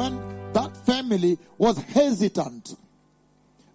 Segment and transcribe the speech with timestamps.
[0.00, 2.74] when that family was hesitant.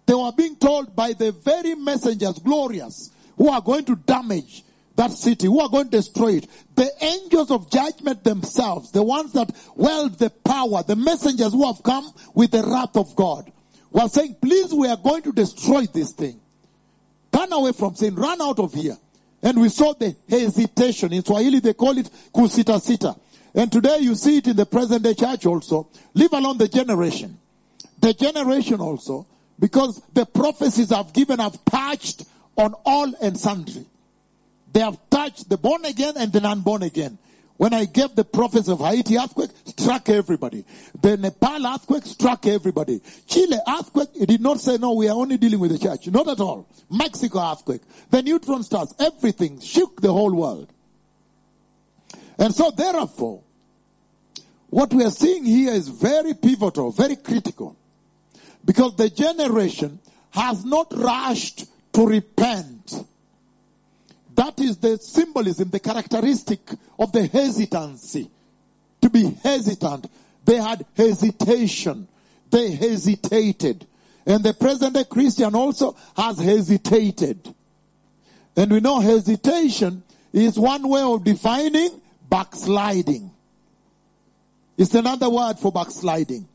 [0.06, 4.64] They were being told by the very messengers, glorious, who are going to damage
[4.96, 6.48] that city, who are going to destroy it.
[6.74, 11.82] The angels of judgment themselves, the ones that wield the power, the messengers who have
[11.82, 13.50] come with the wrath of God,
[13.92, 16.40] were saying, please, we are going to destroy this thing.
[17.32, 18.96] Turn away from sin, run out of here.
[19.42, 21.12] And we saw the hesitation.
[21.12, 23.14] In Swahili, they call it kusita sita.
[23.56, 25.88] And today you see it in the present day church also.
[26.12, 27.38] Leave alone the generation.
[28.00, 29.26] The generation also,
[29.58, 32.24] because the prophecies I've given have touched
[32.56, 33.86] on all and sundry.
[34.72, 37.18] They have touched the born again and the non-born again.
[37.56, 40.66] When I gave the prophecy of Haiti earthquake, struck everybody.
[41.00, 43.00] The Nepal earthquake struck everybody.
[43.26, 46.06] Chile earthquake, it did not say, no, we are only dealing with the church.
[46.08, 46.68] Not at all.
[46.90, 47.80] Mexico earthquake.
[48.10, 50.70] The neutron stars, everything shook the whole world.
[52.38, 53.42] And so therefore,
[54.70, 57.76] what we are seeing here is very pivotal, very critical.
[58.64, 60.00] Because the generation
[60.30, 63.04] has not rushed to repent.
[64.34, 66.60] That is the symbolism, the characteristic
[66.98, 68.30] of the hesitancy.
[69.02, 70.10] To be hesitant.
[70.44, 72.08] They had hesitation.
[72.50, 73.86] They hesitated.
[74.26, 77.54] And the present day Christian also has hesitated.
[78.56, 81.90] And we know hesitation is one way of defining
[82.28, 83.30] backsliding.
[84.76, 86.46] It's another word for backsliding.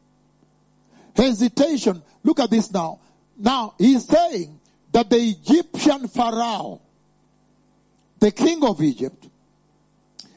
[1.16, 2.02] Hesitation.
[2.24, 3.00] Look at this now.
[3.38, 4.59] Now, he's saying
[4.92, 6.82] that the Egyptian Pharaoh,
[8.20, 9.28] the king of Egypt,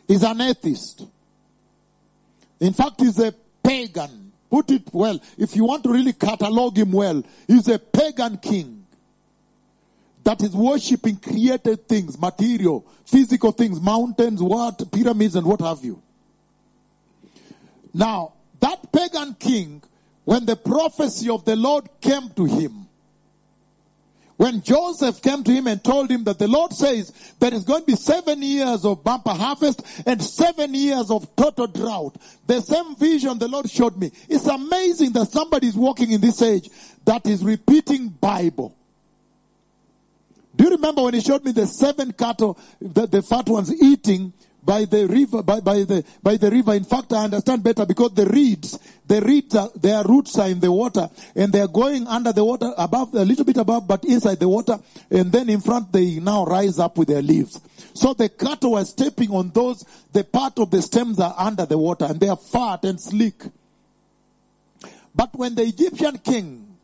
[0.09, 1.07] is an atheist.
[2.61, 4.33] In fact, he's a pagan.
[4.51, 5.21] Put it well.
[5.37, 8.87] If you want to really catalog him well, he's a pagan king
[10.23, 16.01] that is worshipping created things, material, physical things, mountains, what, pyramids, and what have you.
[17.95, 19.83] Now, that pagan king,
[20.25, 22.89] when the prophecy of the Lord came to him,
[24.37, 27.83] when Joseph came to him and told him that the Lord says there is going
[27.83, 32.17] to be seven years of bumper harvest and seven years of total drought.
[32.49, 34.11] The same vision the Lord showed me.
[34.29, 36.69] It's amazing that somebody is walking in this age
[37.05, 38.75] that is repeating Bible.
[40.57, 44.33] Do you remember when he showed me the seven cattle, the, the fat ones eating
[44.65, 46.75] by the river, by, by the, by the river.
[46.75, 50.61] In fact, I understand better because the reeds, the reeds are, their roots are in
[50.61, 54.05] the water and they are going under the water above, a little bit above, but
[54.05, 54.79] inside the water.
[55.11, 57.61] And then in front, they now rise up with their leaves.
[57.93, 61.79] So the cattle were stepping on those, the part of the stems are under the
[61.79, 63.43] water and they are fat and sleek.
[65.15, 66.77] But when the Egyptian king,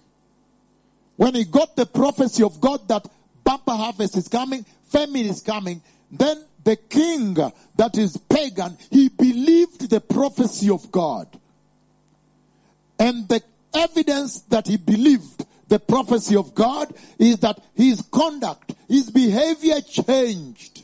[1.16, 3.06] when he got the prophecy of God that
[3.42, 7.34] bumper harvest is coming, famine is coming, then the king
[7.76, 11.28] that is pagan, he believed the prophecy of God.
[12.98, 13.42] And the
[13.74, 20.82] evidence that he believed the prophecy of God is that his conduct, his behavior changed.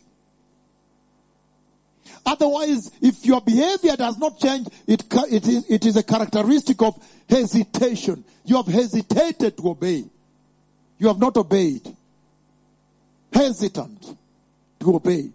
[2.25, 6.97] Otherwise, if your behavior does not change, it, it, is, it is a characteristic of
[7.29, 8.25] hesitation.
[8.45, 10.05] You have hesitated to obey.
[10.99, 11.87] You have not obeyed.
[13.33, 14.17] Hesitant
[14.81, 15.31] to obey.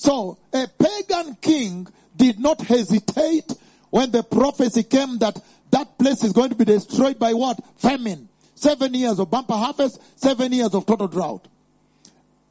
[0.00, 1.86] So a pagan king
[2.16, 3.52] did not hesitate
[3.90, 5.38] when the prophecy came that
[5.72, 7.60] that place is going to be destroyed by what?
[7.76, 8.26] Famine.
[8.54, 11.46] Seven years of bumper harvest, seven years of total drought.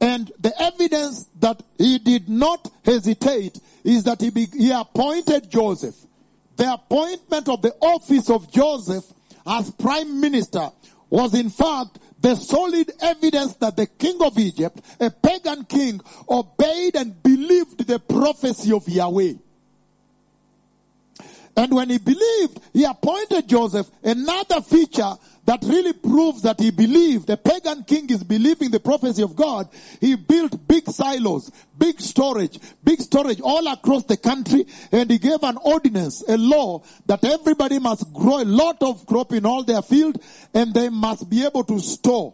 [0.00, 5.96] And the evidence that he did not hesitate is that he, be, he appointed Joseph.
[6.54, 9.04] The appointment of the office of Joseph
[9.44, 10.70] as prime minister
[11.08, 16.96] was in fact the solid evidence that the king of Egypt, a pagan king, obeyed
[16.96, 19.34] and believed the prophecy of Yahweh.
[21.56, 25.14] And when he believed, he appointed Joseph another feature
[25.50, 27.26] that really proves that he believed.
[27.26, 29.68] The pagan king is believing the prophecy of God.
[30.00, 35.42] He built big silos, big storage, big storage all across the country, and he gave
[35.42, 39.82] an ordinance, a law that everybody must grow a lot of crop in all their
[39.82, 40.22] field,
[40.54, 42.32] and they must be able to store,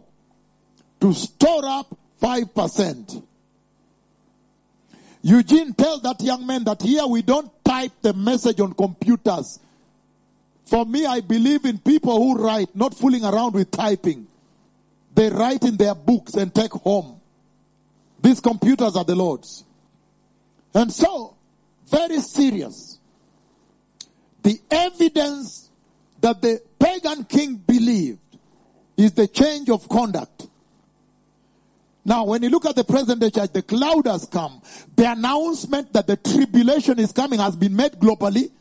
[1.01, 3.23] to store up 5%.
[5.23, 9.57] Eugene, tell that young man that here we don't type the message on computers.
[10.67, 14.27] For me, I believe in people who write, not fooling around with typing.
[15.15, 17.21] They write in their books and take home.
[18.21, 19.63] These computers are the Lord's.
[20.73, 21.37] And so,
[21.87, 22.99] very serious.
[24.43, 25.69] The evidence
[26.19, 28.19] that the pagan king believed
[28.97, 30.47] is the change of conduct.
[32.03, 34.61] Now, when you look at the present day church, the cloud has come.
[34.97, 38.51] The announcement that the tribulation is coming has been made globally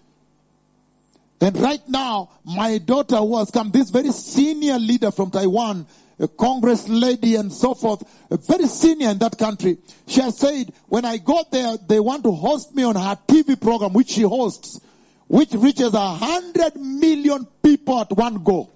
[1.40, 5.86] And right now, my daughter who has come, this very senior leader from Taiwan,
[6.18, 10.72] a Congress lady and so forth, a very senior in that country, she has said,
[10.88, 14.22] when I got there, they want to host me on her TV program, which she
[14.22, 14.80] hosts,
[15.26, 18.70] which reaches a hundred million people at one go.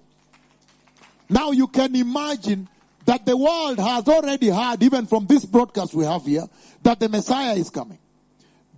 [1.30, 2.68] Now you can imagine
[3.06, 6.44] that the world has already heard, even from this broadcast we have here,
[6.82, 7.98] that the Messiah is coming.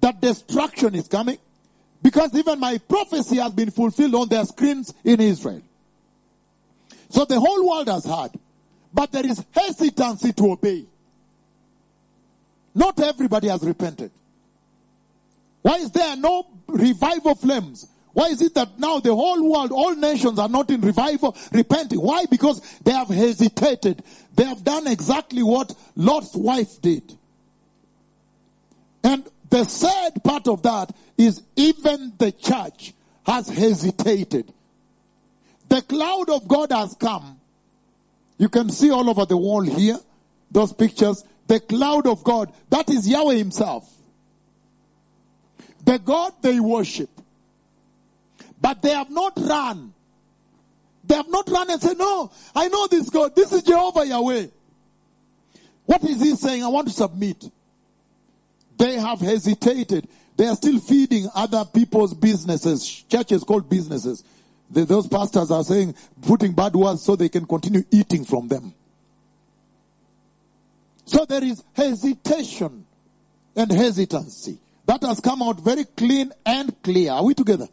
[0.01, 1.39] That destruction is coming.
[2.03, 5.63] Because even my prophecy has been fulfilled on their screens in Israel.
[7.11, 8.33] So the whole world has heard.
[8.93, 10.87] But there is hesitancy to obey.
[12.75, 14.11] Not everybody has repented.
[15.63, 17.87] Why is there no revival flames?
[18.13, 21.99] Why is it that now the whole world, all nations are not in revival, repenting?
[21.99, 22.27] Why?
[22.27, 24.03] Because they have hesitated.
[24.35, 27.17] They have done exactly what Lot's wife did.
[29.05, 32.95] And the sad part of that is even the church
[33.27, 34.51] has hesitated.
[35.69, 37.39] The cloud of God has come.
[38.39, 39.99] You can see all over the wall here,
[40.51, 41.23] those pictures.
[41.49, 43.87] The cloud of God, that is Yahweh himself.
[45.85, 47.11] The God they worship.
[48.59, 49.93] But they have not run.
[51.05, 53.37] They have not run and said, no, I know this God.
[53.37, 54.47] This is Jehovah Yahweh.
[55.85, 56.65] What is he saying?
[56.65, 57.45] I want to submit.
[58.83, 60.09] They have hesitated.
[60.37, 62.85] They are still feeding other people's businesses.
[63.09, 64.25] Churches called businesses.
[64.71, 68.75] Those pastors are saying, putting bad words so they can continue eating from them.
[71.05, 72.85] So there is hesitation
[73.55, 74.59] and hesitancy.
[74.87, 77.13] That has come out very clean and clear.
[77.13, 77.69] Are we together?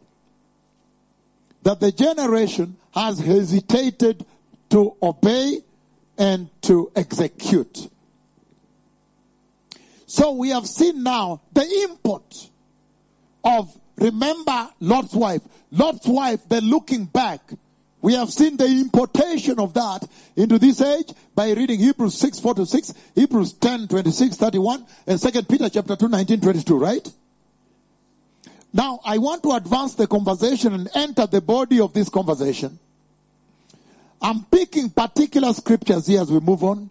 [1.64, 4.24] That the generation has hesitated
[4.68, 5.58] to obey
[6.16, 7.90] and to execute.
[10.10, 12.50] So we have seen now the import
[13.44, 15.40] of remember Lot's wife.
[15.70, 17.40] Lot's wife, then looking back.
[18.02, 20.02] We have seen the importation of that
[20.34, 25.20] into this age by reading Hebrews 6, 4 to 6, Hebrews 10, 26, 31, and
[25.20, 27.08] 2 Peter chapter 2, 19, 22, right?
[28.72, 32.80] Now, I want to advance the conversation and enter the body of this conversation.
[34.20, 36.90] I'm picking particular scriptures here as we move on.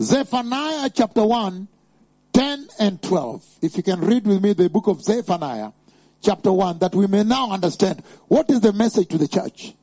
[0.00, 1.68] Zephaniah chapter 1,
[2.32, 3.44] 10 and 12.
[3.60, 5.72] If you can read with me the book of Zephaniah
[6.22, 9.74] chapter 1, that we may now understand what is the message to the church.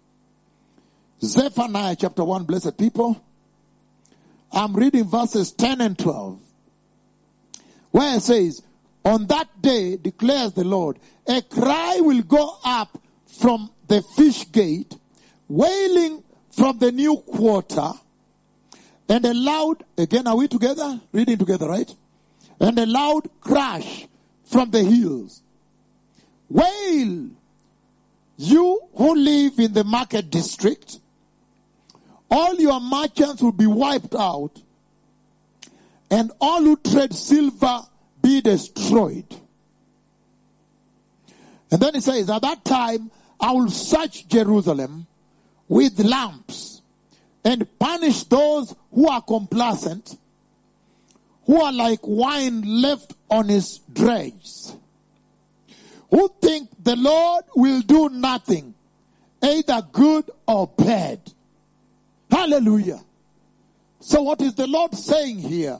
[1.21, 3.21] Zephaniah chapter 1, blessed people.
[4.51, 6.39] I'm reading verses 10 and 12.
[7.91, 8.63] Where it says,
[9.05, 10.97] On that day, declares the Lord,
[11.27, 12.97] a cry will go up
[13.39, 14.95] from the fish gate,
[15.47, 17.91] wailing from the new quarter,
[19.09, 20.99] and a loud, again, are we together?
[21.11, 21.93] Reading together, right?
[22.59, 24.07] And a loud crash
[24.45, 25.41] from the hills.
[26.49, 27.29] Wail,
[28.37, 30.99] you who live in the market district,
[32.29, 34.61] all your merchants will be wiped out,
[36.09, 37.81] and all who trade silver
[38.21, 39.25] be destroyed.
[41.71, 45.07] And then he says, At that time I will search Jerusalem
[45.67, 46.76] with lamps
[47.43, 50.17] and punish those who are complacent,
[51.45, 54.75] who are like wine left on his dregs,
[56.09, 58.73] who think the Lord will do nothing,
[59.41, 61.19] either good or bad.
[62.29, 62.99] Hallelujah.
[63.99, 65.79] So what is the Lord saying here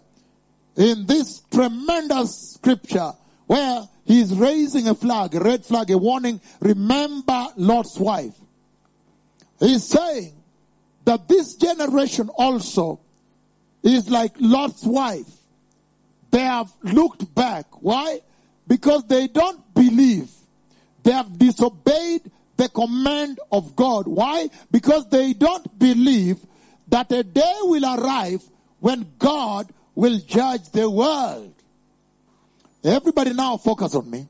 [0.75, 3.13] in this tremendous scripture
[3.47, 8.33] where he is raising a flag, a red flag, a warning, remember Lot's wife.
[9.59, 10.36] He's saying
[11.07, 12.99] that this generation also
[13.81, 15.31] is like Lot's wife.
[16.31, 17.65] They have looked back.
[17.79, 18.19] Why?
[18.67, 20.29] Because they don't believe.
[21.03, 24.05] They have disobeyed the command of God.
[24.05, 24.49] Why?
[24.69, 26.39] Because they don't believe
[26.89, 28.43] that a day will arrive
[28.81, 31.53] when God will judge the world.
[32.83, 34.27] Everybody now focus on me.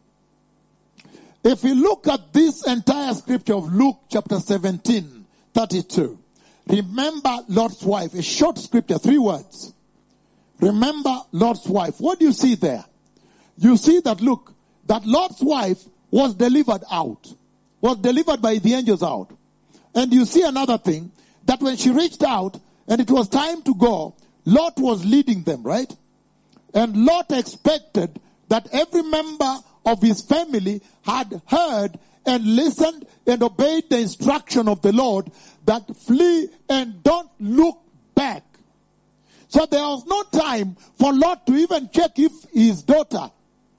[1.43, 6.19] If we look at this entire scripture of Luke chapter 17, 32,
[6.69, 9.73] remember Lot's wife, a short scripture, three words.
[10.59, 11.99] Remember Lot's wife.
[11.99, 12.83] What do you see there?
[13.57, 14.53] You see that, look,
[14.85, 17.27] that Lot's wife was delivered out,
[17.81, 19.31] was delivered by the angels out.
[19.93, 21.11] And you see another thing,
[21.45, 25.63] that when she reached out and it was time to go, Lot was leading them,
[25.63, 25.91] right?
[26.73, 28.19] And Lot expected
[28.49, 31.97] that every member of his family had heard
[32.27, 35.31] and listened and obeyed the instruction of the Lord
[35.65, 37.79] that flee and don't look
[38.13, 38.43] back.
[39.47, 43.31] So there was no time for Lot to even check if his daughter,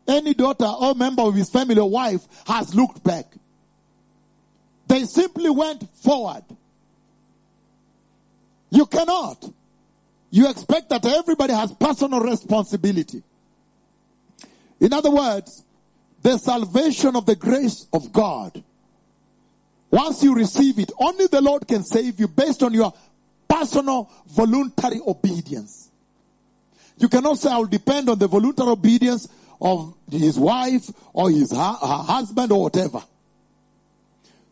[0.09, 3.27] any daughter or member of his family or wife has looked back.
[4.87, 6.45] They simply went forward.
[8.71, 9.45] You cannot.
[10.31, 13.23] You expect that everybody has personal responsibility.
[14.81, 15.63] In other words,
[16.29, 18.63] the salvation of the grace of God.
[19.91, 22.93] Once you receive it, only the Lord can save you based on your
[23.49, 25.91] personal voluntary obedience.
[26.99, 29.27] You cannot say, I will depend on the voluntary obedience
[29.59, 33.03] of his wife or his her husband or whatever.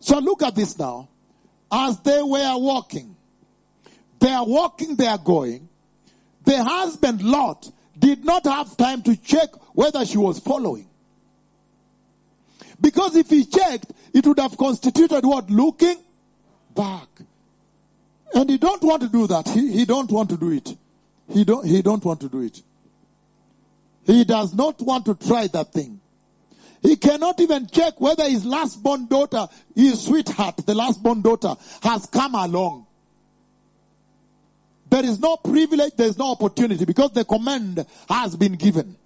[0.01, 1.09] So look at this now.
[1.71, 3.15] As they were walking,
[4.19, 5.69] they are walking, they are going.
[6.45, 10.89] The husband Lot did not have time to check whether she was following.
[12.81, 15.51] Because if he checked, it would have constituted what?
[15.51, 15.97] Looking
[16.75, 17.09] back.
[18.35, 19.49] And he don't want to do that.
[19.49, 20.77] He, he don't want to do it.
[21.33, 22.61] He don't, he don't want to do it.
[24.05, 26.01] He does not want to try that thing.
[26.83, 31.57] He cannot even check whether his last born daughter, his sweetheart, the last born daughter,
[31.83, 32.87] has come along.
[34.89, 38.97] There is no privilege, there is no opportunity because the command has been given.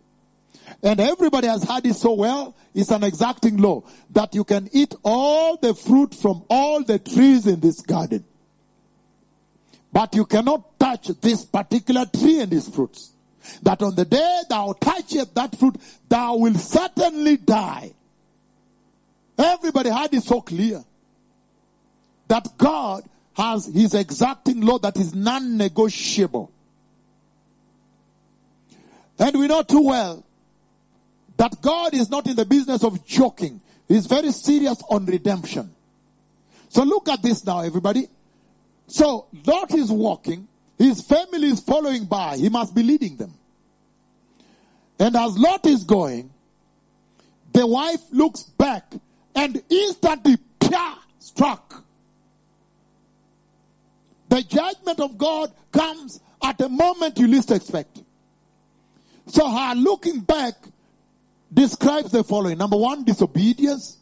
[0.82, 2.54] And everybody has heard it so well.
[2.74, 7.46] It's an exacting law that you can eat all the fruit from all the trees
[7.46, 8.24] in this garden.
[9.92, 13.10] But you cannot touch this particular tree and its fruits.
[13.62, 15.76] That on the day thou touchest that fruit,
[16.08, 17.92] thou will certainly die.
[19.36, 20.84] Everybody had it so clear
[22.28, 23.02] that God
[23.34, 26.52] has his exacting law that is non-negotiable.
[29.18, 30.24] And we know too well
[31.40, 33.62] that God is not in the business of joking.
[33.88, 35.74] He's very serious on redemption.
[36.68, 38.08] So look at this now, everybody.
[38.88, 40.48] So Lot is walking.
[40.76, 42.36] His family is following by.
[42.36, 43.32] He must be leading them.
[44.98, 46.28] And as Lot is going,
[47.54, 48.92] the wife looks back
[49.34, 51.82] and instantly pia, struck.
[54.28, 57.98] The judgment of God comes at a moment you least expect.
[59.28, 60.52] So her looking back
[61.52, 62.58] describes the following.
[62.58, 63.96] Number one, disobedience.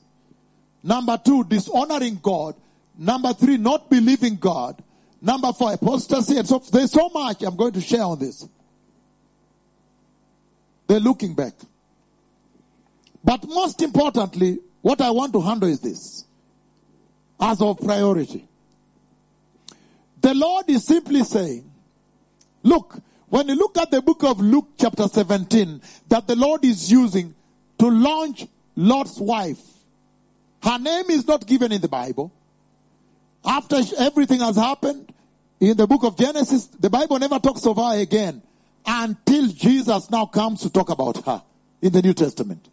[0.82, 2.54] Number two, dishonoring God.
[2.96, 4.82] Number three, not believing God.
[5.20, 6.36] Number four, apostasy.
[6.36, 8.46] And so there's so much I'm going to share on this.
[10.86, 11.54] They're looking back.
[13.22, 16.24] But most importantly, what I want to handle is this.
[17.40, 18.48] As of priority.
[20.20, 21.70] The Lord is simply saying,
[22.62, 26.90] look, when you look at the book of Luke chapter 17, that the Lord is
[26.90, 27.34] using
[27.78, 29.60] to launch Lot's wife.
[30.62, 32.32] Her name is not given in the Bible.
[33.44, 35.12] After everything has happened,
[35.60, 38.42] in the book of Genesis, the Bible never talks of her again
[38.86, 41.42] until Jesus now comes to talk about her
[41.82, 42.66] in the New Testament.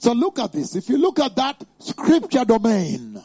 [0.00, 0.76] So look at this.
[0.76, 3.22] If you look at that scripture domain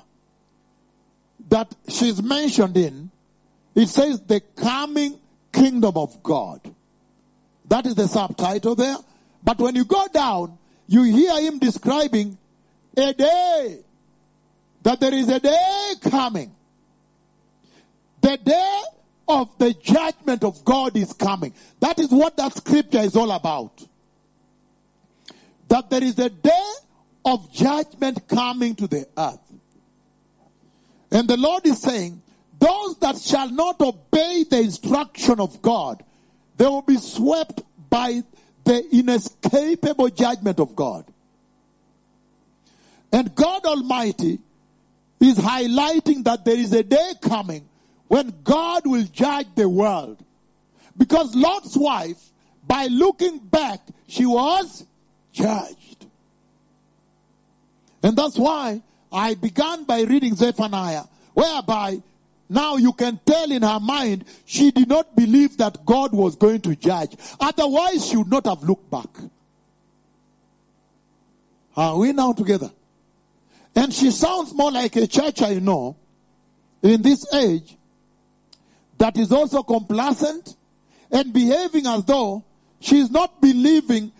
[1.50, 3.12] that she's mentioned in,
[3.76, 5.20] it says the coming
[5.52, 6.62] kingdom of God.
[7.68, 8.98] That is the subtitle there.
[9.44, 10.58] But when you go down,
[10.88, 12.38] you hear him describing
[12.98, 13.80] a day.
[14.84, 16.56] That there is a day coming.
[18.22, 18.82] The day
[19.28, 21.54] of the judgment of God is coming.
[21.80, 23.86] That is what that scripture is all about.
[25.70, 26.72] That there is a day
[27.24, 29.40] of judgment coming to the earth.
[31.12, 32.22] And the Lord is saying,
[32.60, 36.04] those that shall not obey the instruction of God,
[36.58, 38.24] they will be swept by
[38.64, 41.06] the inescapable judgment of God.
[43.12, 44.40] And God Almighty
[45.20, 47.68] is highlighting that there is a day coming
[48.08, 50.24] when God will judge the world.
[50.98, 52.18] Because Lot's wife,
[52.66, 54.86] by looking back, she was
[55.34, 56.06] judged.
[58.04, 61.04] And that's why I began by reading Zephaniah,
[61.34, 62.02] whereby
[62.52, 66.60] now you can tell in her mind she did not believe that God was going
[66.62, 67.16] to judge.
[67.40, 69.08] Otherwise, she would not have looked back.
[71.78, 72.70] Are we now together?
[73.74, 75.96] And she sounds more like a church I know
[76.84, 77.78] in this age
[78.98, 80.54] that is also complacent
[81.10, 82.44] and behaving as though
[82.82, 84.12] she's not believing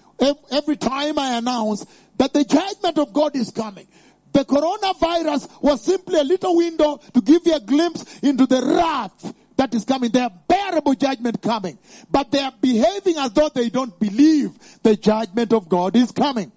[0.52, 1.86] every time I announce
[2.16, 3.88] that the judgment of God is coming.
[4.34, 9.34] The coronavirus was simply a little window to give you a glimpse into the wrath
[9.58, 11.78] that is coming, the unbearable judgment coming.
[12.10, 14.52] But they are behaving as though they don't believe
[14.84, 16.52] the judgment of God is coming.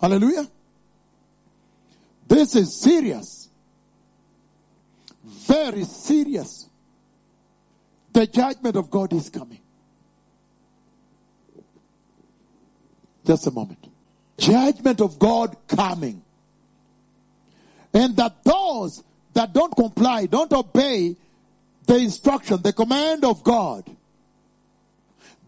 [0.00, 0.46] Hallelujah.
[2.28, 3.48] This is serious.
[5.24, 6.68] Very serious.
[8.12, 9.60] The judgment of God is coming.
[13.24, 13.95] Just a moment
[14.38, 16.22] judgment of God coming.
[17.92, 19.02] And that those
[19.34, 21.16] that don't comply, don't obey
[21.86, 23.88] the instruction, the command of God,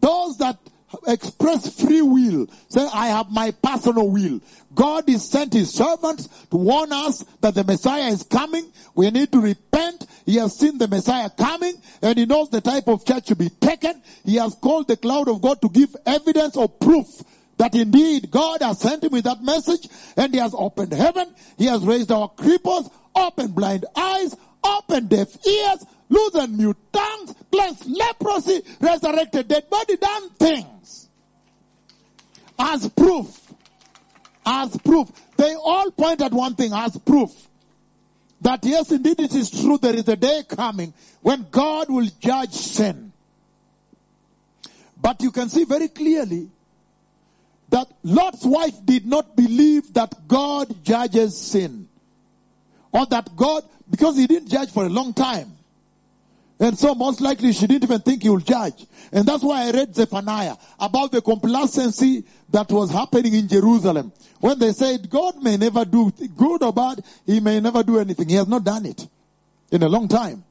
[0.00, 0.58] those that
[1.06, 4.40] express free will, say, I have my personal will.
[4.74, 8.70] God is sent his servants to warn us that the Messiah is coming.
[8.94, 10.06] We need to repent.
[10.24, 13.48] He has seen the Messiah coming and he knows the type of church to be
[13.48, 14.00] taken.
[14.24, 17.22] He has called the cloud of God to give evidence or proof
[17.58, 21.28] that indeed God has sent him with that message and he has opened heaven.
[21.58, 24.34] He has raised our cripples, opened blind eyes,
[24.64, 31.08] opened deaf ears, loosened mute tongues, cleansed leprosy, resurrected dead body, done things.
[32.58, 33.40] As proof.
[34.46, 35.10] As proof.
[35.36, 37.30] They all point at one thing as proof.
[38.40, 42.52] That yes, indeed it is true there is a day coming when God will judge
[42.52, 43.12] sin.
[45.00, 46.50] But you can see very clearly
[47.70, 51.88] that Lot's wife did not believe that God judges sin.
[52.92, 55.52] Or that God, because he didn't judge for a long time.
[56.60, 58.86] And so most likely she didn't even think he will judge.
[59.12, 64.12] And that's why I read Zephaniah about the complacency that was happening in Jerusalem.
[64.40, 68.28] When they said God may never do good or bad, he may never do anything.
[68.28, 69.06] He has not done it
[69.70, 70.42] in a long time.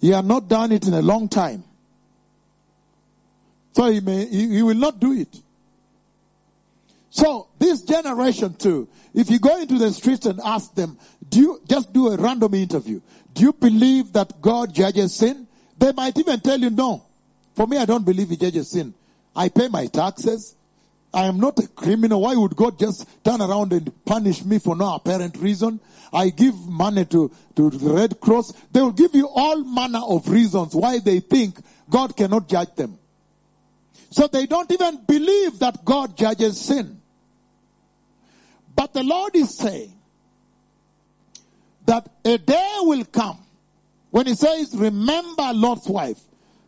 [0.00, 1.64] He has not done it in a long time.
[3.72, 5.36] So he may, he, he will not do it.
[7.10, 10.96] So this generation too, if you go into the streets and ask them,
[11.28, 13.00] do you just do a random interview?
[13.34, 15.48] Do you believe that God judges sin?
[15.78, 17.04] They might even tell you no.
[17.54, 18.94] For me, I don't believe he judges sin.
[19.34, 20.54] I pay my taxes.
[21.12, 22.20] I am not a criminal.
[22.20, 25.80] Why would God just turn around and punish me for no apparent reason?
[26.12, 28.52] I give money to, to the Red Cross.
[28.70, 32.98] They will give you all manner of reasons why they think God cannot judge them.
[34.10, 36.99] So they don't even believe that God judges sin.
[38.80, 39.92] But the Lord is saying
[41.84, 43.36] that a day will come
[44.10, 46.18] when he says, remember Lot's wife.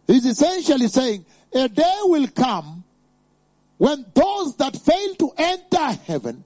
[0.07, 2.85] He's essentially saying, a day will come
[3.79, 6.45] when those that fail to enter heaven,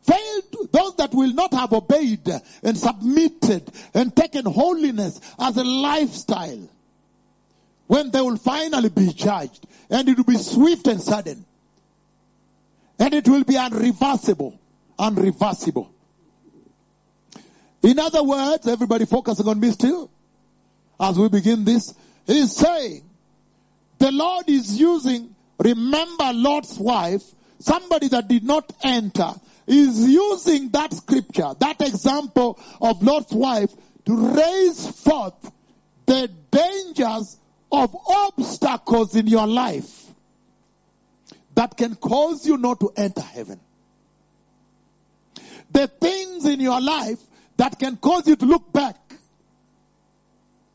[0.00, 2.26] fail to, those that will not have obeyed
[2.62, 6.70] and submitted and taken holiness as a lifestyle,
[7.86, 11.44] when they will finally be judged, and it will be swift and sudden,
[12.98, 14.58] and it will be unreversible
[14.98, 15.88] unreversible.
[17.82, 20.10] In other words, everybody focusing on me still,
[20.98, 21.94] as we begin this,
[22.26, 23.02] he's saying,
[23.98, 27.22] the Lord is using, remember Lot's wife,
[27.60, 29.32] somebody that did not enter,
[29.66, 33.70] is using that scripture, that example of Lot's wife
[34.06, 35.34] to raise forth
[36.06, 37.36] the dangers
[37.70, 40.04] of obstacles in your life
[41.54, 43.60] that can cause you not to enter heaven
[45.70, 47.18] the things in your life
[47.56, 48.96] that can cause you to look back.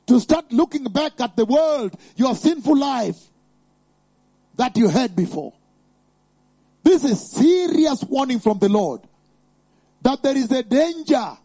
[0.08, 3.18] To start looking back at the world, your sinful life
[4.56, 5.54] that you had before.
[6.84, 9.02] This is serious warning from the Lord
[10.02, 11.38] that there is a danger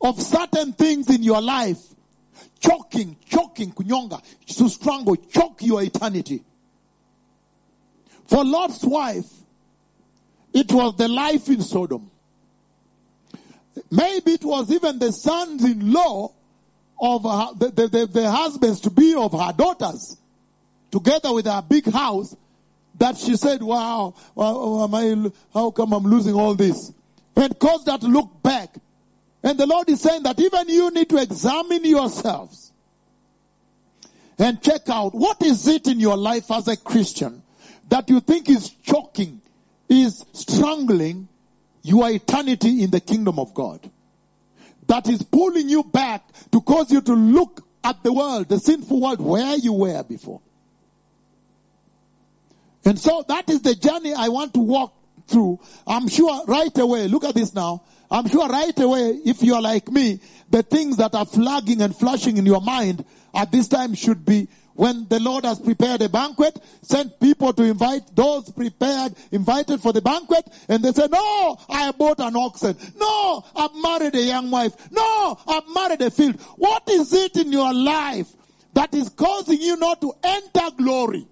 [0.00, 1.78] of certain things in your life
[2.60, 6.42] choking, choking, kunyonga, to strangle, choke your eternity.
[8.26, 9.30] For Lot's wife,
[10.52, 12.10] it was the life in Sodom.
[13.90, 16.32] Maybe it was even the sons-in-law
[17.00, 20.16] of her, the, the, the, the husbands to be of her daughters,
[20.90, 22.34] together with her big house,
[22.98, 26.92] that she said, wow, wow am I, how come I'm losing all this?
[27.36, 28.74] And caused her to look back.
[29.42, 32.72] And the Lord is saying that even you need to examine yourselves
[34.38, 37.42] and check out what is it in your life as a Christian
[37.88, 39.40] that you think is choking,
[39.88, 41.28] is strangling,
[41.88, 43.90] your eternity in the kingdom of God.
[44.86, 46.22] That is pulling you back
[46.52, 50.40] to cause you to look at the world, the sinful world, where you were before.
[52.84, 54.94] And so that is the journey I want to walk
[55.26, 55.60] through.
[55.86, 57.82] I'm sure right away, look at this now.
[58.10, 60.20] I'm sure right away, if you're like me,
[60.50, 64.48] the things that are flagging and flashing in your mind at this time should be
[64.78, 69.92] when the Lord has prepared a banquet, sent people to invite those prepared, invited for
[69.92, 72.76] the banquet, and they say, no, I bought an oxen.
[72.96, 74.72] No, I've married a young wife.
[74.92, 76.40] No, I've married a field.
[76.58, 78.28] What is it in your life
[78.74, 81.26] that is causing you not to enter glory?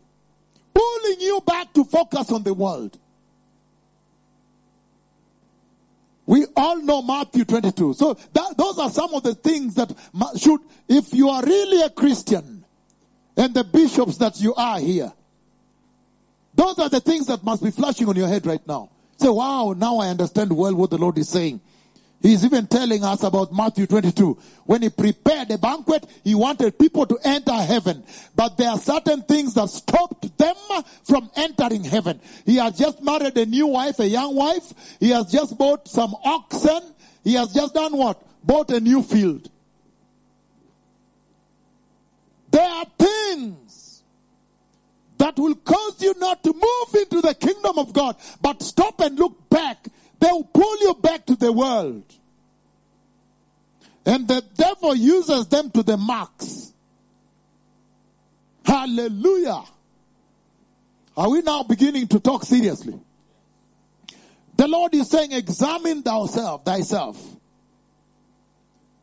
[0.75, 2.99] Pulling you back to focus on the world.
[6.27, 7.95] We all know Matthew 22.
[7.95, 9.95] So that, those are some of the things that
[10.37, 12.56] should, if you are really a Christian,
[13.37, 15.13] and the bishops that you are here.
[16.55, 18.91] Those are the things that must be flashing on your head right now.
[19.19, 21.61] Say, wow, now I understand well what the Lord is saying.
[22.23, 24.39] He's even telling us about Matthew 22.
[24.65, 28.05] When he prepared a banquet, he wanted people to enter heaven.
[28.35, 30.57] But there are certain things that stopped them
[31.05, 32.21] from entering heaven.
[32.47, 34.97] He has just married a new wife, a young wife.
[34.99, 36.81] He has just bought some oxen.
[37.23, 38.23] He has just done what?
[38.45, 39.51] Bought a new field.
[42.57, 44.03] There are things
[45.19, 49.19] that will cause you not to move into the kingdom of God, but stop and
[49.19, 49.87] look back.
[50.21, 52.05] They will pull you back to the world.
[54.07, 56.73] And the devil uses them to the max.
[58.65, 59.65] Hallelujah.
[61.15, 62.99] Are we now beginning to talk seriously?
[64.57, 67.36] The Lord is saying, examine thyself, thyself.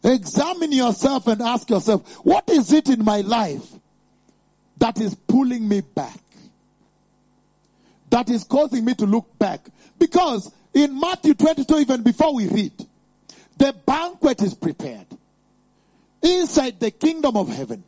[0.03, 3.65] Examine yourself and ask yourself, what is it in my life
[4.77, 6.19] that is pulling me back?
[8.09, 9.65] That is causing me to look back.
[9.97, 12.73] Because in Matthew 22, even before we read,
[13.57, 15.07] the banquet is prepared
[16.21, 17.83] inside the kingdom of heaven.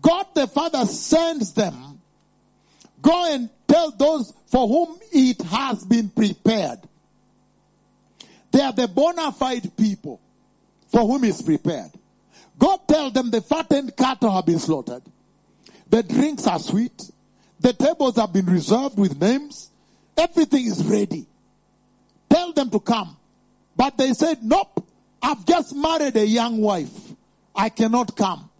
[0.00, 2.00] God the Father sends them.
[3.02, 6.78] Go and tell those for whom it has been prepared.
[8.50, 10.20] They are the bona fide people
[10.88, 11.90] for whom is prepared.
[12.58, 15.02] God tell them the fattened cattle have been slaughtered.
[15.88, 17.10] The drinks are sweet.
[17.60, 19.70] The tables have been reserved with names.
[20.16, 21.26] Everything is ready.
[22.28, 23.16] Tell them to come.
[23.76, 24.86] But they said, nope,
[25.22, 26.90] I've just married a young wife.
[27.54, 28.50] I cannot come.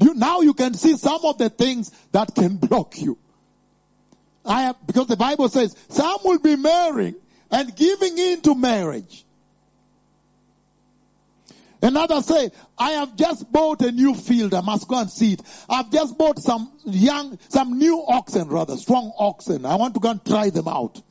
[0.00, 3.18] You, now you can see some of the things that can block you.
[4.44, 7.14] I have, because the Bible says some will be marrying
[7.50, 9.24] and giving in to marriage.
[11.82, 14.54] Another say, I have just bought a new field.
[14.54, 15.42] I must go and see it.
[15.68, 19.66] I've just bought some young, some new oxen rather, strong oxen.
[19.66, 21.02] I want to go and try them out.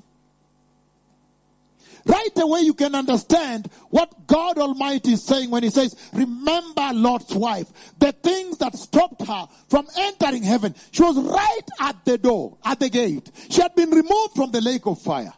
[2.06, 7.36] Right away you can understand what God Almighty is saying when He says, remember Lot's
[7.36, 7.68] wife.
[8.00, 10.74] The things that stopped her from entering heaven.
[10.92, 13.30] She was right at the door, at the gate.
[13.50, 15.34] She had been removed from the lake of fire.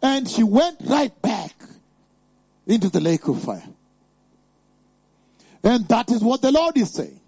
[0.00, 1.52] And she went right back
[2.66, 3.66] into the lake of fire.
[5.62, 7.20] And that is what the Lord is saying.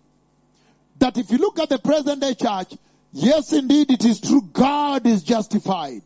[0.99, 2.75] That if you look at the present day church,
[3.13, 6.03] yes indeed it is true, God is justified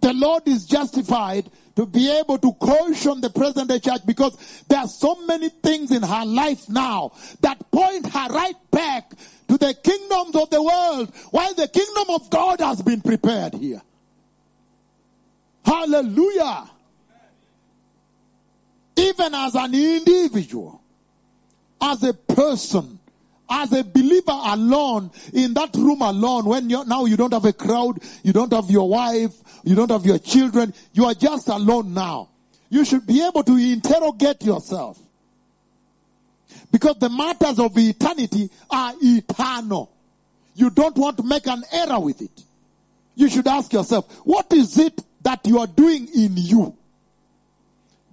[0.00, 4.36] the Lord is justified to be able to caution the present day church because
[4.68, 9.10] there are so many things in her life now that point her right back
[9.48, 13.82] to the kingdoms of the world while the kingdom of God has been prepared here.
[15.64, 16.70] Hallelujah.
[18.96, 20.80] Even as an individual,
[21.80, 22.98] as a person,
[23.48, 27.52] as a believer alone, in that room alone, when you now you don't have a
[27.52, 29.32] crowd, you don't have your wife,
[29.64, 32.28] you don't have your children, you are just alone now.
[32.70, 34.98] You should be able to interrogate yourself.
[36.70, 39.90] Because the matters of eternity are eternal.
[40.54, 42.44] You don't want to make an error with it.
[43.14, 46.76] You should ask yourself, what is it that you are doing in you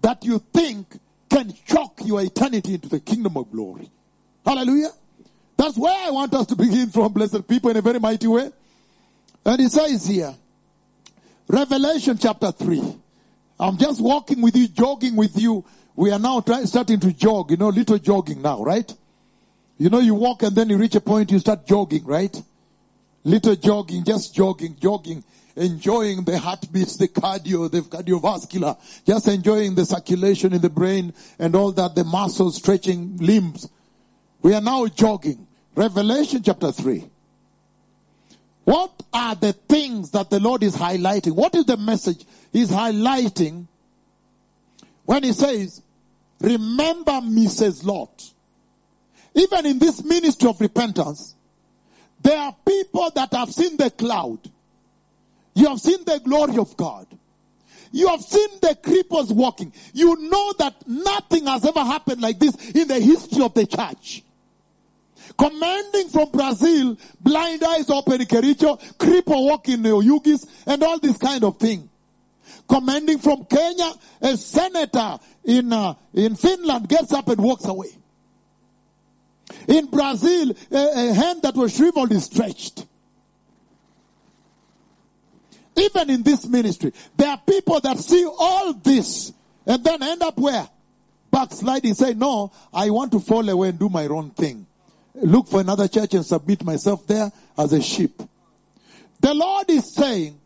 [0.02, 0.88] that you think
[1.36, 3.90] can shock your eternity into the kingdom of glory?
[4.46, 4.92] Hallelujah.
[5.58, 8.52] That's where I want us to begin from, blessed people, in a very mighty way.
[9.46, 10.34] And it says here,
[11.50, 12.82] Revelation chapter 3.
[13.60, 15.66] I'm just walking with you, jogging with you.
[15.96, 18.92] We are now try, starting to jog, you know, little jogging now, right?
[19.78, 22.36] You know, you walk and then you reach a point you start jogging, right?
[23.26, 25.24] Little jogging, just jogging, jogging,
[25.56, 31.56] enjoying the heartbeats, the cardio, the cardiovascular, just enjoying the circulation in the brain and
[31.56, 33.70] all that, the muscles stretching limbs.
[34.42, 35.48] We are now jogging.
[35.76, 37.04] Revelation chapter 3.
[38.66, 41.36] What are the things that the Lord is highlighting?
[41.36, 43.68] What is the message He's highlighting
[45.06, 45.82] when He says,
[46.42, 47.86] Remember Mrs.
[47.86, 48.24] Lot?
[49.36, 51.36] Even in this ministry of repentance,
[52.22, 54.40] there are people that have seen the cloud.
[55.56, 57.08] You have seen the glory of God.
[57.92, 59.72] You have seen the creepers walking.
[59.94, 64.22] You know that nothing has ever happened like this in the history of the church.
[65.38, 71.44] Commanding from Brazil, blind eyes open Kericho, cripple walk in Oyugis, and all this kind
[71.44, 71.90] of thing.
[72.68, 73.92] Commanding from Kenya,
[74.22, 77.90] a senator in, uh, in Finland gets up and walks away.
[79.68, 82.86] In Brazil, a, a hand that was shriveled is stretched.
[85.78, 89.34] Even in this ministry, there are people that see all this
[89.66, 90.68] and then end up where?
[91.32, 94.66] Backsliding, say, no, I want to fall away and do my own thing
[95.22, 98.22] look for another church and submit myself there as a sheep.
[99.22, 100.40] The Lord is saying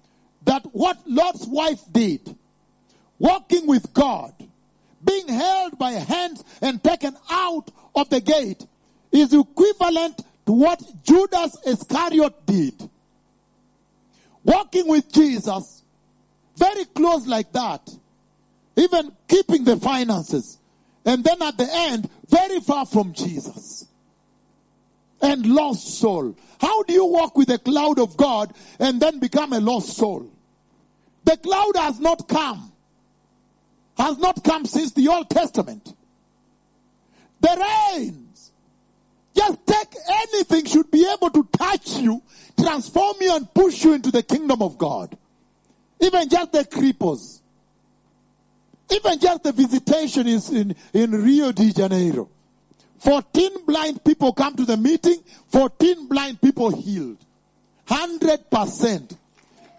[0.44, 2.36] that what Lot's wife did,
[3.18, 4.34] walking with God,
[5.04, 8.65] being held by hands and taken out of the gate
[9.12, 12.89] is equivalent to what Judas Iscariot did.
[14.50, 15.84] Walking with Jesus,
[16.58, 17.88] very close like that,
[18.76, 20.58] even keeping the finances,
[21.06, 23.86] and then at the end, very far from Jesus.
[25.22, 26.36] And lost soul.
[26.60, 30.32] How do you walk with the cloud of God and then become a lost soul?
[31.26, 32.72] The cloud has not come.
[34.00, 35.94] Has not come since the Old Testament.
[37.42, 37.68] The
[38.00, 38.29] rains.
[39.39, 42.21] Just take anything should be able to touch you,
[42.62, 45.17] transform you and push you into the kingdom of God.
[46.02, 47.41] Even just the creepers.
[48.91, 52.28] Even just the visitation is in, in Rio de Janeiro.
[52.97, 57.17] 14 blind people come to the meeting, 14 blind people healed.
[57.88, 59.15] 100%.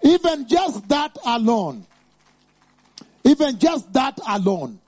[0.04, 1.86] Even just that alone.
[3.24, 4.78] Even just that alone.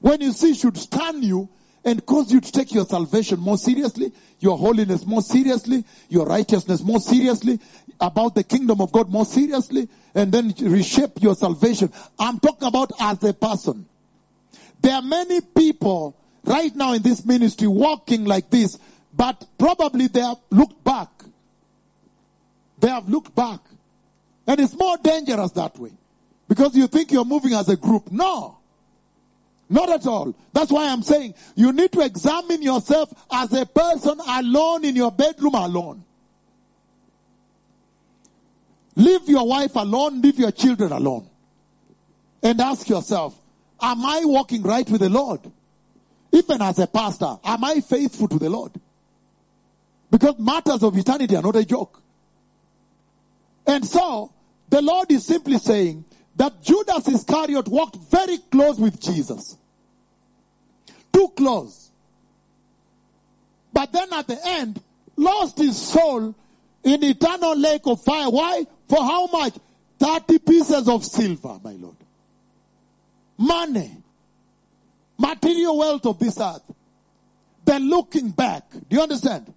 [0.00, 1.50] When you see should stun you
[1.84, 6.82] and cause you to take your salvation more seriously, your holiness more seriously, your righteousness
[6.82, 7.58] more seriously,
[8.00, 11.92] about the kingdom of God more seriously, and then reshape your salvation.
[12.18, 13.86] I'm talking about as a person.
[14.80, 18.78] There are many people right now in this ministry walking like this,
[19.14, 21.08] but probably they have looked back.
[22.78, 23.60] They have looked back.
[24.46, 25.92] And it's more dangerous that way.
[26.48, 28.10] Because you think you're moving as a group.
[28.10, 28.59] No.
[29.72, 30.34] Not at all.
[30.52, 35.12] That's why I'm saying you need to examine yourself as a person alone in your
[35.12, 36.04] bedroom alone.
[38.96, 41.30] Leave your wife alone, leave your children alone.
[42.42, 43.40] And ask yourself,
[43.80, 45.40] am I walking right with the Lord?
[46.32, 48.72] Even as a pastor, am I faithful to the Lord?
[50.10, 52.02] Because matters of eternity are not a joke.
[53.68, 54.32] And so,
[54.68, 56.04] the Lord is simply saying
[56.34, 59.56] that Judas Iscariot walked very close with Jesus.
[61.20, 61.90] Too close.
[63.74, 64.80] But then at the end,
[65.16, 66.34] lost his soul
[66.82, 68.30] in eternal lake of fire.
[68.30, 68.64] Why?
[68.88, 69.52] For how much?
[69.98, 71.96] 30 pieces of silver, my Lord.
[73.36, 73.90] Money.
[75.18, 76.62] Material wealth of this earth.
[77.66, 78.70] Then looking back.
[78.70, 79.52] Do you understand?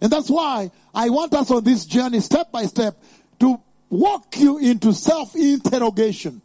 [0.00, 3.00] And that's why I want us on this journey, step by step,
[3.38, 6.42] to walk you into self-interrogation,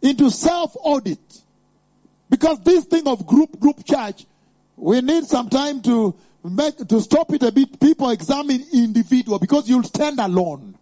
[0.00, 1.39] into self-audit.
[2.30, 4.24] Because this thing of group, group church,
[4.76, 6.14] we need some time to
[6.44, 7.80] make, to stop it a bit.
[7.80, 10.76] People examine individual because you'll stand alone.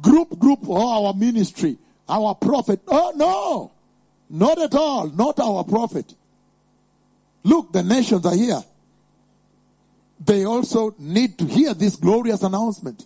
[0.00, 1.76] Group, group, oh, our ministry,
[2.08, 2.80] our prophet.
[2.88, 3.70] Oh no!
[4.28, 5.08] Not at all.
[5.08, 6.12] Not our prophet.
[7.44, 8.62] Look, the nations are here.
[10.24, 13.04] They also need to hear this glorious announcement.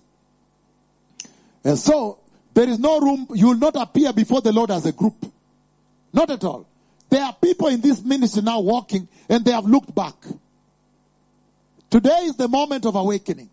[1.65, 2.21] And so,
[2.55, 5.17] there is no room, you will not appear before the Lord as a group.
[6.13, 6.67] Not at all.
[7.11, 10.15] There are people in this ministry now walking and they have looked back.
[11.91, 13.51] Today is the moment of awakening.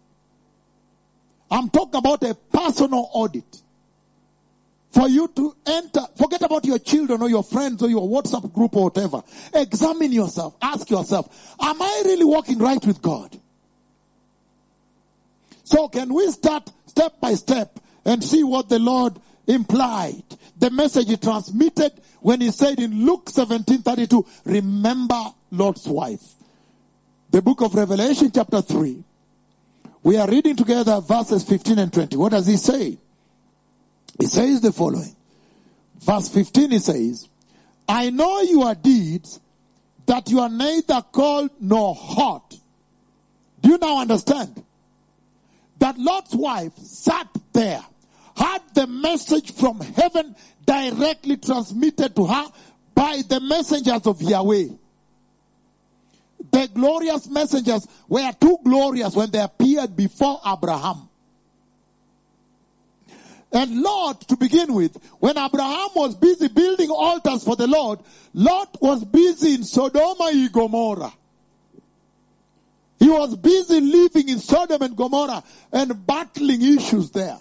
[1.50, 3.62] I'm talking about a personal audit.
[4.92, 8.76] For you to enter, forget about your children or your friends or your WhatsApp group
[8.78, 9.24] or whatever.
[9.54, 10.56] Examine yourself.
[10.62, 11.28] Ask yourself,
[11.60, 13.38] am I really walking right with God?
[15.66, 20.24] So can we start step by step and see what the Lord implied?
[20.58, 26.24] The message he transmitted when he said in Luke 17:32, remember Lot's wife.
[27.32, 29.04] The book of Revelation chapter 3.
[30.04, 32.18] We are reading together verses 15 and 20.
[32.18, 32.98] What does he say?
[34.20, 35.16] He says the following.
[36.00, 37.28] Verse 15 he says,
[37.90, 39.40] I know your deeds,
[40.06, 42.56] that you are neither cold nor hot.
[43.62, 44.64] Do you now understand?
[45.80, 47.84] that Lot's wife sat there,
[48.36, 52.46] had the message from heaven directly transmitted to her
[52.94, 54.68] by the messengers of Yahweh.
[56.52, 61.10] The glorious messengers were too glorious when they appeared before Abraham.
[63.52, 68.00] And Lot, to begin with, when Abraham was busy building altars for the Lord,
[68.34, 71.14] Lot was busy in Sodom and Gomorrah.
[73.00, 77.38] He was busy living in Sodom and Gomorrah and battling issues there.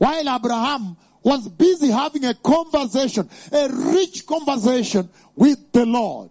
[0.00, 6.30] While Abraham was busy having a conversation, a rich conversation with the Lord.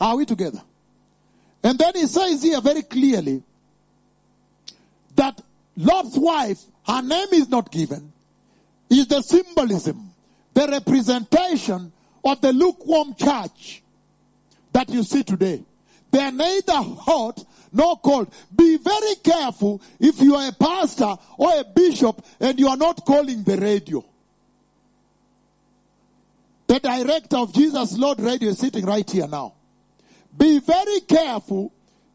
[0.00, 0.62] Are we together?
[1.64, 3.42] And then he says here very clearly
[5.16, 5.40] that
[5.76, 8.12] Lot's wife, her name is not given,
[8.88, 10.12] is the symbolism,
[10.54, 11.90] the representation
[12.24, 13.82] of the lukewarm church
[14.72, 15.64] that you see today.
[16.12, 18.32] They are neither hot nor cold.
[18.54, 23.04] Be very careful if you are a pastor or a bishop and you are not
[23.04, 24.04] calling the radio.
[26.66, 29.54] The director of Jesus Lord Radio is sitting right here now.
[30.36, 31.72] Be very careful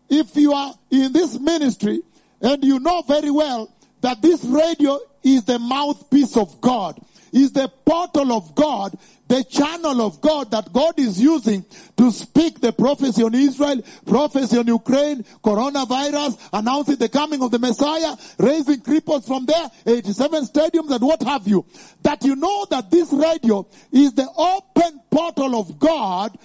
[0.09, 2.01] if you are in this ministry
[2.41, 6.99] and you know very well that this radio is the mouthpiece of God,
[7.33, 11.65] is the portal of God, the channel of God that God is using
[11.97, 17.59] to speak the prophecy on Israel, prophecy on Ukraine, coronavirus, announcing the coming of the
[17.59, 21.65] Messiah, raising cripples from there, 87 stadiums and what have you.
[22.03, 26.37] That you know that this radio is the open portal of God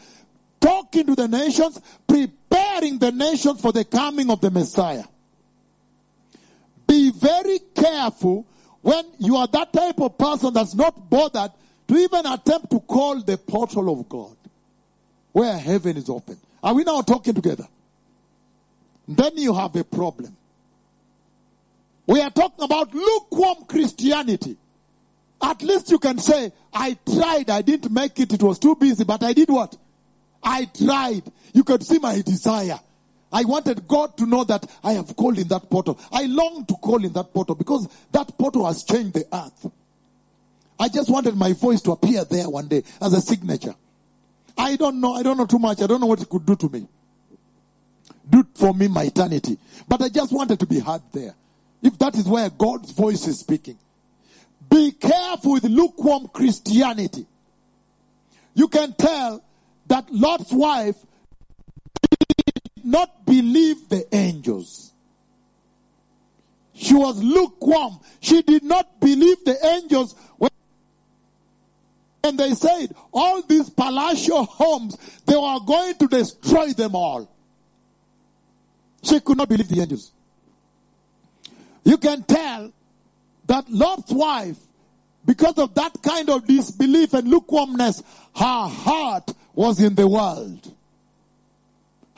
[0.61, 5.05] talking to the nations, preparing the nations for the coming of the Messiah.
[6.87, 8.47] Be very careful
[8.89, 11.51] when you are that type of person that's not bothered
[11.89, 14.35] to even attempt to call the portal of God
[15.33, 16.39] where heaven is open.
[16.63, 17.69] Are we now talking together?
[19.07, 20.35] Then you have a problem.
[22.07, 24.57] We are talking about lukewarm Christianity.
[25.43, 29.05] At least you can say, I tried, I didn't make it, it was too busy,
[29.05, 29.77] but I did what?
[30.43, 31.25] I tried.
[31.53, 32.81] You could see my desire.
[33.33, 35.99] I wanted God to know that I have called in that portal.
[36.11, 39.71] I long to call in that portal because that portal has changed the earth.
[40.79, 43.75] I just wanted my voice to appear there one day as a signature.
[44.57, 45.15] I don't know.
[45.15, 45.83] I don't know too much.
[45.83, 46.89] I don't know what it could do to me.
[48.29, 49.59] Do for me my eternity.
[49.89, 51.35] But I just wanted to be heard there.
[51.83, 53.79] If that is where God's voice is speaking.
[54.69, 57.27] Be careful with lukewarm Christianity.
[58.55, 59.43] You can tell
[59.87, 60.97] that Lot's wife
[62.89, 64.93] not believe the angels.
[66.75, 67.99] She was lukewarm.
[68.21, 70.51] She did not believe the angels when
[72.25, 74.97] and they said all these palatial homes,
[75.27, 77.31] they were going to destroy them all.
[79.03, 80.11] She could not believe the angels.
[81.85, 82.73] You can tell
[83.47, 84.59] that Lot's wife,
[85.25, 88.03] because of that kind of disbelief and lukewarmness,
[88.35, 90.75] her heart was in the world.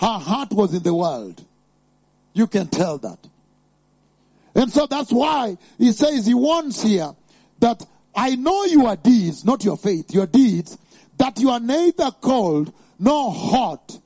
[0.00, 1.44] Her heart was in the world.
[2.32, 3.18] You can tell that.
[4.54, 7.12] And so that's why he says, he warns here
[7.58, 7.84] that
[8.14, 10.76] I know your deeds, not your faith, your deeds,
[11.18, 13.98] that you are neither cold nor hot.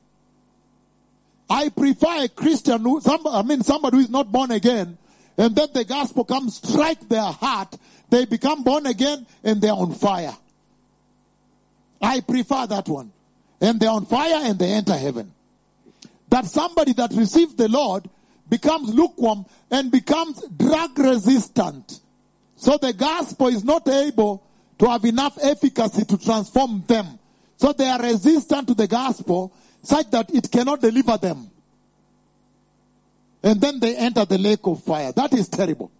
[1.48, 4.98] I prefer a Christian who, some, I mean somebody who is not born again,
[5.38, 7.76] and then the gospel comes strike their heart,
[8.10, 10.36] they become born again and they're on fire.
[12.02, 13.12] I prefer that one.
[13.60, 15.32] And they're on fire and they enter heaven.
[16.34, 18.10] That somebody that receives the Lord
[18.48, 22.00] becomes lukewarm and becomes drug resistant.
[22.56, 24.44] So the gospel is not able
[24.80, 27.20] to have enough efficacy to transform them.
[27.56, 29.52] So they are resistant to the gospel
[29.84, 31.48] such that it cannot deliver them.
[33.44, 35.12] And then they enter the lake of fire.
[35.12, 35.92] That is terrible.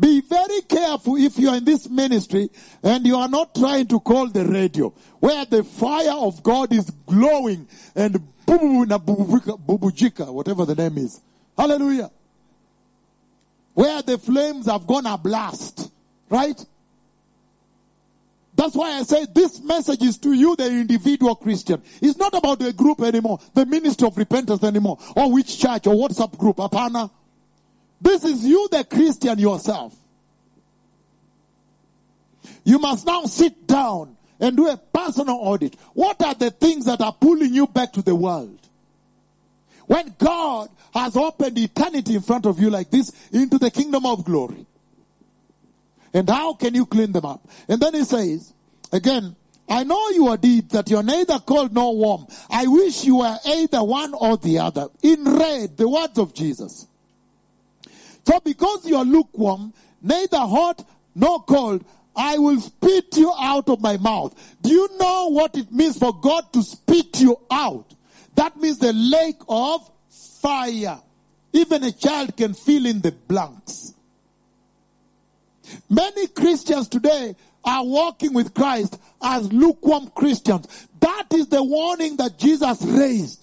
[0.00, 2.48] Be very careful if you are in this ministry
[2.82, 6.90] and you are not trying to call the radio where the fire of God is
[7.06, 11.20] glowing and bubujika, whatever the name is.
[11.56, 12.10] Hallelujah.
[13.74, 15.92] Where the flames have gone a blast.
[16.30, 16.64] Right?
[18.54, 21.82] That's why I say this message is to you, the individual Christian.
[22.00, 25.94] It's not about the group anymore, the ministry of repentance anymore, or which church or
[25.94, 27.10] WhatsApp group, Apana.
[28.00, 29.94] This is you, the Christian yourself.
[32.64, 35.74] You must now sit down and do a personal audit.
[35.92, 38.58] What are the things that are pulling you back to the world?
[39.86, 44.24] When God has opened eternity in front of you like this into the kingdom of
[44.24, 44.66] glory.
[46.12, 47.46] And how can you clean them up?
[47.68, 48.52] And then he says,
[48.92, 49.36] again,
[49.68, 52.26] I know your deeds that you're neither cold nor warm.
[52.50, 54.88] I wish you were either one or the other.
[55.02, 56.86] In red, the words of Jesus.
[58.26, 63.80] So because you are lukewarm, neither hot nor cold, I will spit you out of
[63.80, 64.34] my mouth.
[64.62, 67.86] Do you know what it means for God to spit you out?
[68.34, 69.88] That means the lake of
[70.40, 71.00] fire.
[71.52, 73.92] Even a child can fill in the blanks.
[75.88, 80.66] Many Christians today are walking with Christ as lukewarm Christians.
[81.00, 83.39] That is the warning that Jesus raised.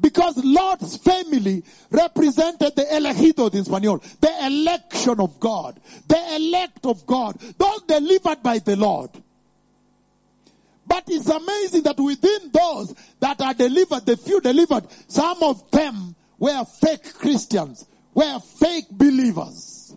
[0.00, 7.06] Because Lot's family represented the elegidos in Spanish, the election of God, the elect of
[7.06, 9.10] God, those delivered by the Lord.
[10.86, 16.14] But it's amazing that within those that are delivered, the few delivered, some of them
[16.38, 17.84] were fake Christians,
[18.14, 19.96] were fake believers,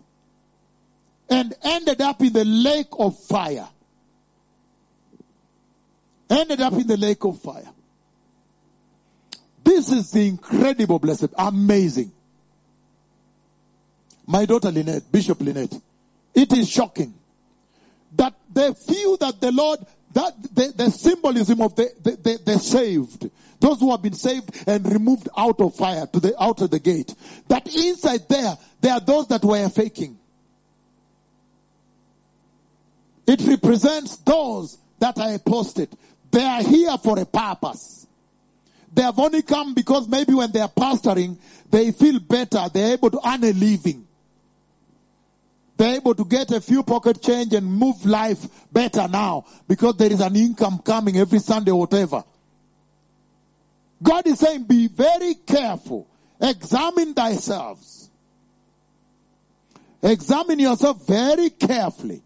[1.28, 3.68] and ended up in the lake of fire.
[6.28, 7.68] Ended up in the lake of fire.
[9.70, 11.28] This is the incredible blessing.
[11.38, 12.10] amazing.
[14.26, 15.80] My daughter Lynette, Bishop Lynette,
[16.34, 17.14] it is shocking.
[18.16, 19.78] that they feel that the Lord,
[20.14, 24.50] that the, the symbolism of the, the, the, the saved, those who have been saved
[24.66, 27.14] and removed out of fire to the out of the gate,
[27.46, 30.18] that inside there, there are those that were faking.
[33.24, 35.92] It represents those that are apostate.
[36.32, 37.99] They are here for a purpose.
[38.92, 41.38] They have only come because maybe when they are pastoring,
[41.70, 42.68] they feel better.
[42.72, 44.06] They're able to earn a living.
[45.76, 50.12] They're able to get a few pocket change and move life better now because there
[50.12, 52.24] is an income coming every Sunday whatever.
[54.02, 56.06] God is saying, be very careful.
[56.40, 57.78] Examine thyself.
[60.02, 62.22] Examine yourself very carefully.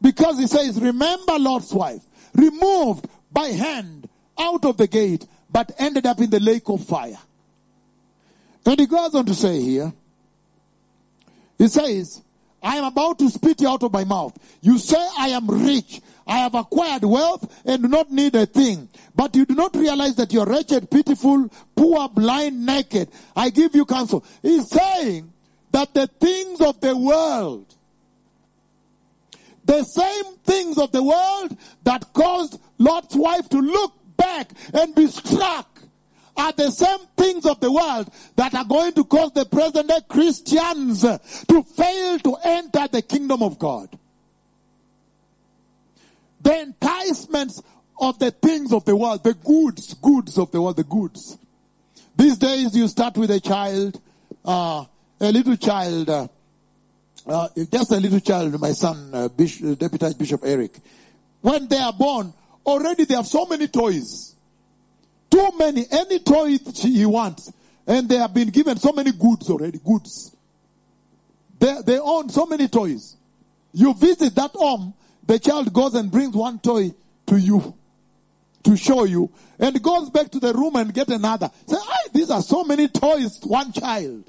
[0.00, 2.02] Because he says, remember Lot's wife,
[2.34, 4.08] removed by hand
[4.38, 7.18] out of the gate, but ended up in the lake of fire.
[8.66, 9.92] And he goes on to say here,
[11.56, 12.22] he says,
[12.62, 14.36] I am about to spit you out of my mouth.
[14.60, 16.00] You say, I am rich.
[16.26, 18.88] I have acquired wealth and do not need a thing.
[19.16, 23.08] But you do not realize that you're wretched, pitiful, poor, blind, naked.
[23.34, 24.24] I give you counsel.
[24.42, 25.32] He's saying
[25.70, 27.66] that the things of the world,
[29.64, 35.06] the same things of the world that caused Lot's wife to look back and be
[35.06, 35.66] struck
[36.36, 40.00] are the same things of the world that are going to cause the present day
[40.08, 43.88] Christians to fail to enter the kingdom of God.
[46.40, 47.62] The enticements
[48.00, 51.36] of the things of the world, the goods, goods of the world, the goods.
[52.16, 54.00] These days you start with a child,
[54.44, 54.84] uh,
[55.20, 56.28] a little child, uh,
[57.26, 60.78] uh, just a little child, my son, uh, Bishop, Deputy Bishop Eric.
[61.40, 62.32] When they are born,
[62.68, 64.34] already they have so many toys.
[65.30, 67.52] Too many, any toy he wants.
[67.86, 70.34] And they have been given so many goods already, goods.
[71.58, 73.16] They, they own so many toys.
[73.72, 74.94] You visit that home,
[75.26, 76.92] the child goes and brings one toy
[77.26, 77.74] to you
[78.64, 81.50] to show you and goes back to the room and get another.
[81.66, 81.76] Say,
[82.12, 84.24] these are so many toys, one child.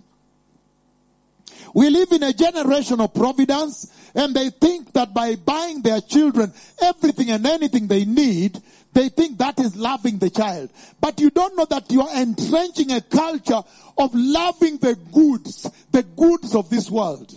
[1.74, 6.54] We live in a generation of providence and they think that by buying their children
[6.82, 8.60] everything and anything they need,
[8.94, 10.72] they think that is loving the child.
[11.00, 13.62] But you don't know that you are entrenching a culture
[13.98, 17.32] of loving the goods, the goods of this world.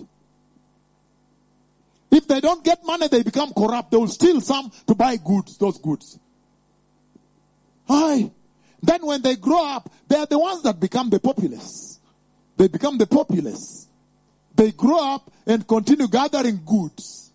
[2.11, 3.91] If they don't get money, they become corrupt.
[3.91, 6.19] They will steal some to buy goods, those goods.
[7.89, 8.31] Aye.
[8.83, 11.99] Then when they grow up, they are the ones that become the populace.
[12.57, 13.87] They become the populace.
[14.55, 17.31] They grow up and continue gathering goods.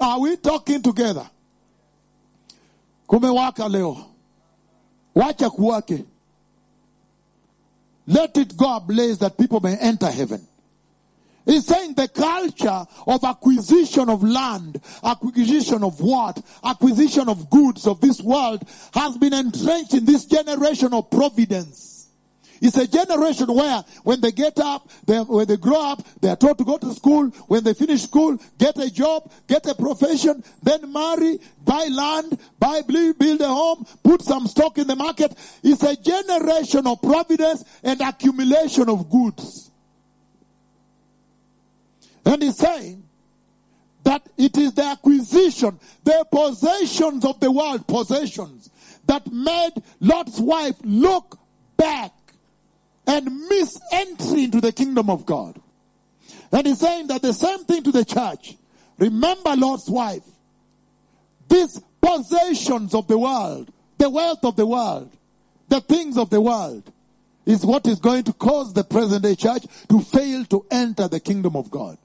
[0.00, 1.28] Are we talking together?
[3.08, 3.96] Kumewaka leo.
[5.16, 6.04] Wacha kuwake.
[8.06, 10.46] Let it go ablaze that people may enter heaven.
[11.48, 16.38] He's saying the culture of acquisition of land, acquisition of what?
[16.62, 18.62] Acquisition of goods of this world
[18.92, 21.87] has been entrenched in this generation of providence.
[22.60, 26.36] It's a generation where when they get up, they, when they grow up, they are
[26.36, 27.28] taught to go to school.
[27.46, 32.82] When they finish school, get a job, get a profession, then marry, buy land, buy,
[32.82, 35.34] build a home, put some stock in the market.
[35.62, 39.70] It's a generation of providence and accumulation of goods.
[42.24, 43.04] And he's saying
[44.04, 48.68] that it is the acquisition, the possessions of the world, possessions,
[49.06, 51.38] that made Lot's wife look
[51.76, 52.12] back
[53.08, 55.58] and miss entry into the kingdom of God.
[56.52, 58.54] And he's saying that the same thing to the church.
[58.98, 60.22] Remember Lot's wife.
[61.48, 65.10] These possessions of the world, the wealth of the world,
[65.68, 66.90] the things of the world,
[67.46, 71.18] is what is going to cause the present day church to fail to enter the
[71.18, 71.96] kingdom of God.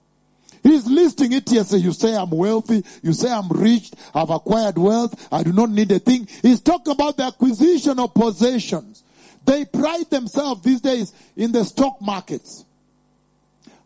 [0.63, 1.65] He's listing it here.
[1.65, 2.85] So you say I'm wealthy.
[3.01, 3.91] You say I'm rich.
[4.15, 5.27] I've acquired wealth.
[5.29, 6.29] I do not need a thing.
[6.41, 9.02] He's talking about the acquisition of possessions.
[9.45, 12.65] They pride themselves these days in the stock markets.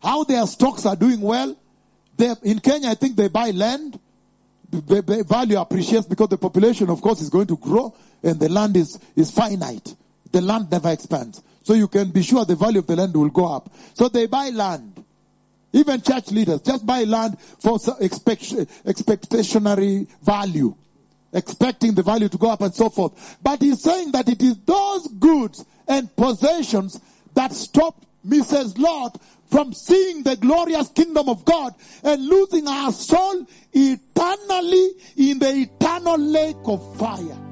[0.02, 1.56] How their stocks are doing well.
[2.16, 3.98] They, in Kenya, I think they buy land.
[4.70, 8.76] The, value appreciates because the population, of course, is going to grow and the land
[8.76, 9.94] is, is finite.
[10.30, 11.42] The land never expands.
[11.62, 13.72] So you can be sure the value of the land will go up.
[13.94, 15.04] So they buy land.
[15.72, 20.74] Even church leaders just buy land for expect, expectationary value.
[21.32, 23.38] Expecting the value to go up and so forth.
[23.42, 27.00] But he's saying that it is those goods and possessions
[27.34, 28.78] that stop Mrs.
[28.78, 29.20] Lot
[29.50, 36.18] from seeing the glorious kingdom of God and losing our soul eternally in the eternal
[36.18, 37.47] lake of fire.